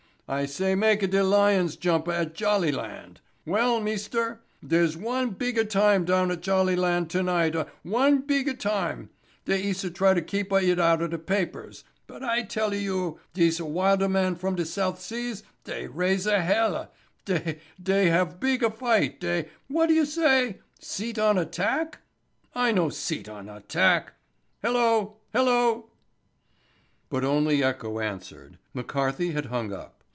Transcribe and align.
—I 0.33 0.45
say 0.45 0.71
I 0.71 0.75
maka 0.75 1.07
de 1.07 1.21
lions 1.21 1.75
jumpa 1.75 2.11
at 2.17 2.33
Jollyland,—well, 2.33 3.81
meester, 3.81 4.39
deres 4.65 4.95
one 4.95 5.31
beega 5.35 5.65
time 5.69 6.05
down 6.05 6.31
at 6.31 6.39
Jollyland 6.39 7.09
tonighta—one 7.09 8.19
beega 8.23 8.53
time—dey 8.57 9.61
eesa 9.61 9.93
try 9.93 10.13
to 10.13 10.21
keepa 10.21 10.63
it 10.63 10.79
outa 10.79 11.09
de 11.09 11.17
papers—but 11.17 12.23
I 12.23 12.43
tella 12.43 12.77
you—deesa 12.77 13.67
wilda 13.69 14.07
men 14.09 14.35
from 14.37 14.55
de 14.55 14.63
South 14.63 15.01
Seas 15.01 15.43
dey 15.65 15.87
raisa 15.87 16.41
hella—dey 16.41 18.09
hava 18.09 18.33
beega 18.33 18.69
fight—dey—what 18.73 19.89
you 19.89 20.05
say? 20.05 20.59
Seet 20.79 21.19
on 21.19 21.37
a 21.37 21.43
tack?—I 21.45 22.71
no 22.71 22.87
seet 22.87 23.27
on 23.27 23.49
a 23.49 23.59
tack—hello—hello." 23.59 25.89
But 27.09 27.25
only 27.25 27.61
echo 27.65 27.99
answered. 27.99 28.57
McCarthy 28.73 29.31
had 29.33 29.47
hung 29.47 29.73
up. 29.73 29.97